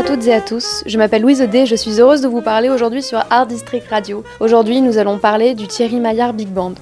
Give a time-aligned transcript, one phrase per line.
[0.00, 2.70] À toutes et à tous, je m'appelle Louise Audet, je suis heureuse de vous parler
[2.70, 4.24] aujourd'hui sur Art District Radio.
[4.40, 6.72] Aujourd'hui, nous allons parler du Thierry Maillard Big Band.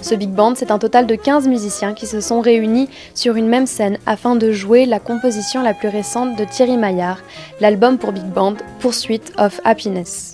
[0.00, 3.46] Ce big band, c'est un total de 15 musiciens qui se sont réunis sur une
[3.46, 7.18] même scène afin de jouer la composition la plus récente de Thierry Maillard,
[7.60, 10.32] l'album pour big band Pursuit of Happiness.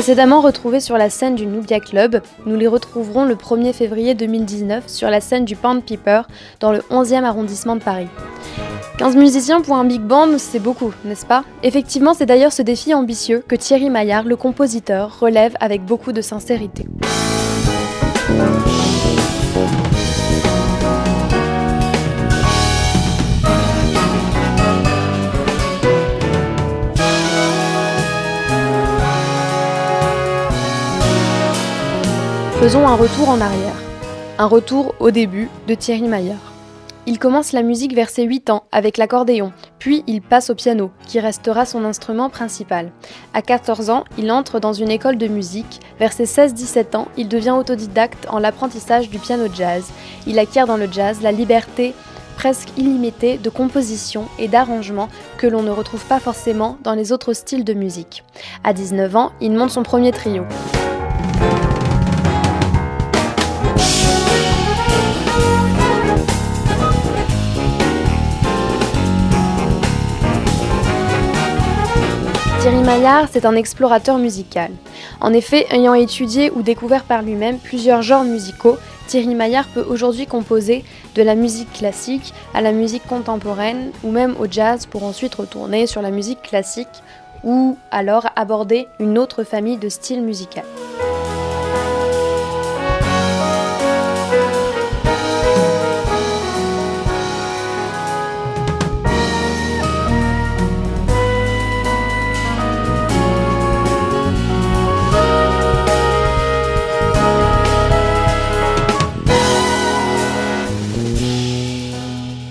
[0.00, 4.84] Précédemment retrouvés sur la scène du Nubia Club, nous les retrouverons le 1er février 2019
[4.88, 6.22] sur la scène du Pound Piper
[6.58, 8.08] dans le 11e arrondissement de Paris.
[8.96, 11.44] 15 musiciens pour un big band, c'est beaucoup, n'est-ce pas?
[11.62, 16.22] Effectivement, c'est d'ailleurs ce défi ambitieux que Thierry Maillard, le compositeur, relève avec beaucoup de
[16.22, 16.86] sincérité.
[32.60, 33.74] Faisons un retour en arrière.
[34.36, 36.52] Un retour au début de Thierry Maillard.
[37.06, 40.90] Il commence la musique vers ses 8 ans avec l'accordéon, puis il passe au piano,
[41.06, 42.92] qui restera son instrument principal.
[43.32, 45.80] À 14 ans, il entre dans une école de musique.
[45.98, 49.86] Vers ses 16-17 ans, il devient autodidacte en l'apprentissage du piano jazz.
[50.26, 51.94] Il acquiert dans le jazz la liberté
[52.36, 57.32] presque illimitée de composition et d'arrangement que l'on ne retrouve pas forcément dans les autres
[57.32, 58.22] styles de musique.
[58.64, 60.44] À 19 ans, il monte son premier trio.
[72.60, 74.70] Thierry Maillard, c'est un explorateur musical.
[75.22, 78.76] En effet, ayant étudié ou découvert par lui-même plusieurs genres musicaux,
[79.06, 80.84] Thierry Maillard peut aujourd'hui composer
[81.14, 85.86] de la musique classique à la musique contemporaine ou même au jazz pour ensuite retourner
[85.86, 87.02] sur la musique classique
[87.44, 90.60] ou alors aborder une autre famille de styles musicaux.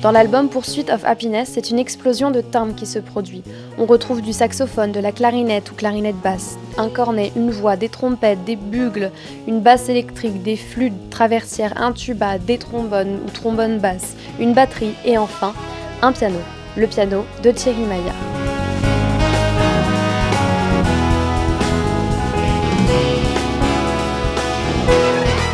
[0.01, 3.43] Dans l'album Pursuit of Happiness, c'est une explosion de timbres qui se produit.
[3.77, 7.89] On retrouve du saxophone, de la clarinette ou clarinette basse, un cornet, une voix, des
[7.89, 9.11] trompettes, des bugles,
[9.45, 14.93] une basse électrique, des flûtes traversières, un tuba, des trombones ou trombones basses, une batterie
[15.03, 15.53] et enfin
[16.01, 16.39] un piano,
[16.77, 18.15] le piano de Thierry Maillard.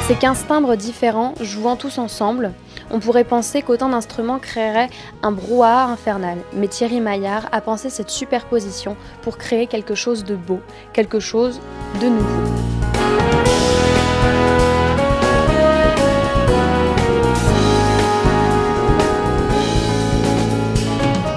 [0.07, 2.51] Ces 15 timbres différents jouant tous ensemble,
[2.95, 4.89] on pourrait penser qu'autant d'instruments créeraient
[5.21, 10.37] un brouhaha infernal, mais Thierry Maillard a pensé cette superposition pour créer quelque chose de
[10.37, 10.61] beau,
[10.93, 11.59] quelque chose
[11.99, 12.25] de nouveau.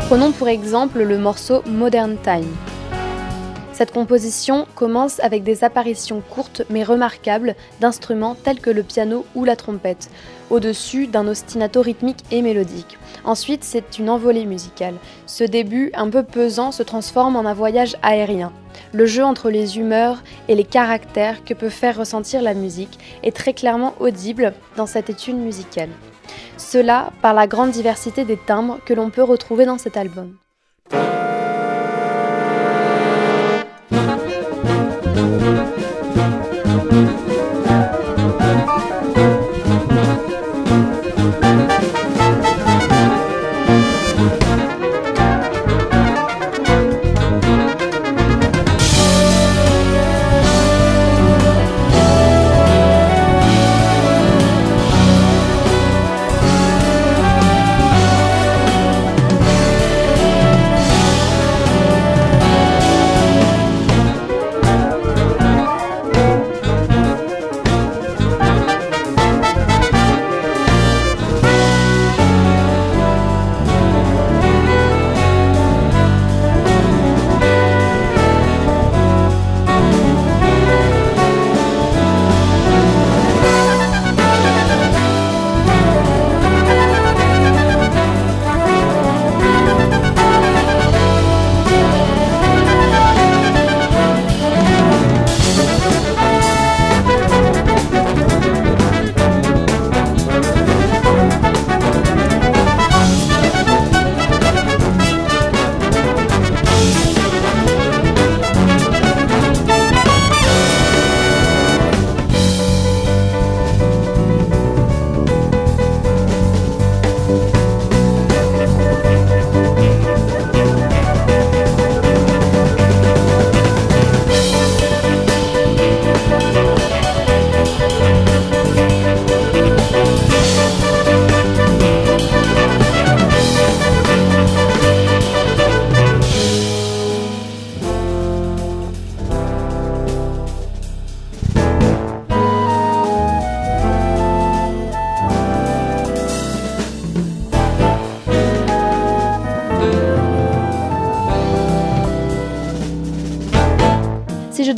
[0.07, 2.47] Prenons pour exemple le morceau Modern Time.
[3.79, 9.45] Cette composition commence avec des apparitions courtes mais remarquables d'instruments tels que le piano ou
[9.45, 10.11] la trompette,
[10.51, 12.99] au-dessus d'un ostinato rythmique et mélodique.
[13.23, 14.97] Ensuite, c'est une envolée musicale.
[15.27, 18.53] Ce début, un peu pesant, se transforme en un voyage aérien.
[18.93, 23.37] Le jeu entre les humeurs et les caractères que peut faire ressentir la musique est
[23.37, 25.91] très clairement audible dans cette étude musicale.
[26.57, 30.37] Cela par la grande diversité des timbres que l'on peut retrouver dans cet album.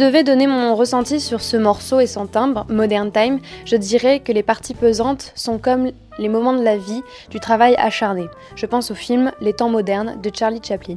[0.01, 4.33] Devais donner mon ressenti sur ce morceau et son timbre, Modern Time, je dirais que
[4.33, 8.27] les parties pesantes sont comme les moments de la vie, du travail acharné.
[8.57, 10.97] Je pense au film Les temps modernes de Charlie Chaplin.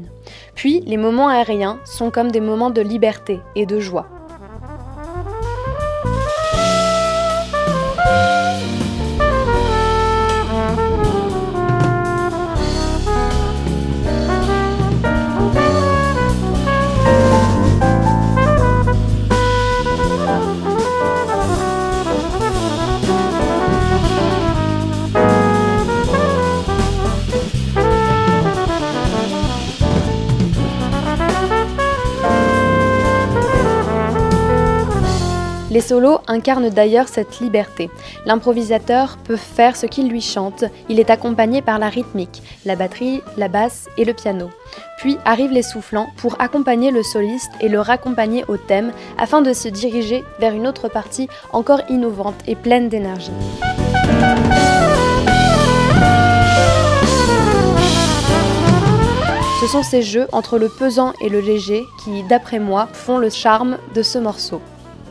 [0.56, 4.08] Puis, les moments aériens sont comme des moments de liberté et de joie.
[35.74, 37.90] Les solos incarnent d'ailleurs cette liberté.
[38.28, 43.24] L'improvisateur peut faire ce qu'il lui chante, il est accompagné par la rythmique, la batterie,
[43.38, 44.52] la basse et le piano.
[45.00, 49.52] Puis arrivent les soufflants pour accompagner le soliste et le raccompagner au thème afin de
[49.52, 53.31] se diriger vers une autre partie encore innovante et pleine d'énergie.
[59.60, 63.32] Ce sont ces jeux entre le pesant et le léger qui, d'après moi, font le
[63.32, 64.62] charme de ce morceau.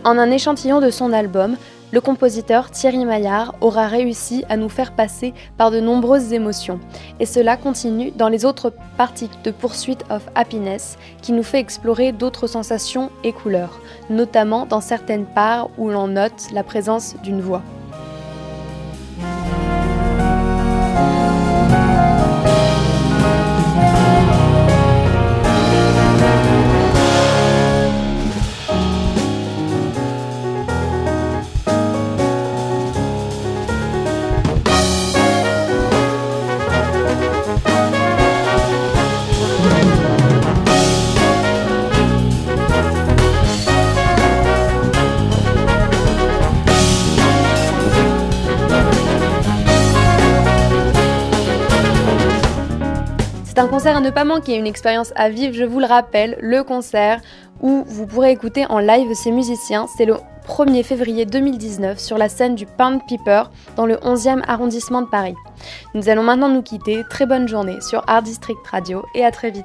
[0.05, 1.57] En un échantillon de son album,
[1.93, 6.81] le compositeur Thierry Maillard aura réussi à nous faire passer par de nombreuses émotions.
[7.21, 12.11] Et cela continue dans les autres parties de Pursuit of Happiness qui nous fait explorer
[12.11, 13.79] d'autres sensations et couleurs,
[14.11, 17.63] notamment dans certaines parts où l'on note la présence d'une voix.
[53.73, 57.23] Concert à ne pas manquer, une expérience à vivre, je vous le rappelle, le concert
[57.63, 59.87] où vous pourrez écouter en live ces musiciens.
[59.97, 63.45] C'est le 1er février 2019 sur la scène du Pound Piper
[63.77, 65.37] dans le 11e arrondissement de Paris.
[65.95, 67.03] Nous allons maintenant nous quitter.
[67.09, 69.65] Très bonne journée sur Art District Radio et à très vite.